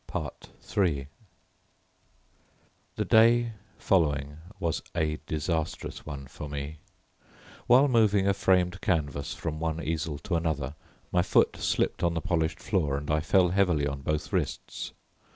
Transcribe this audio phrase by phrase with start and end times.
[0.75, 1.07] III
[2.95, 6.79] The day following was a disastrous one for me.
[7.67, 10.73] While moving a framed canvas from one easel to another
[11.11, 14.91] my foot slipped on the polished floor, and I fell heavily on both wrists.